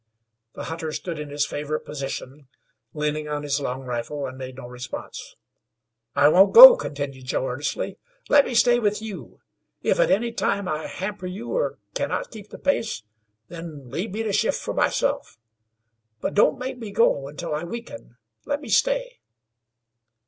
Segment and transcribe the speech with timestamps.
[0.53, 2.47] The hunter stood in his favorite position,
[2.91, 5.35] leaning on his long rifle, and made no response.
[6.15, 7.99] "I won't go," continued Joe, earnestly.
[8.27, 9.41] "Let me stay with you.
[9.83, 13.03] If at any time I hamper you, or can not keep the pace,
[13.47, 15.37] then leave me to shift for myself;
[16.19, 18.17] but don't make me go until I weaken.
[18.43, 19.19] Let me stay."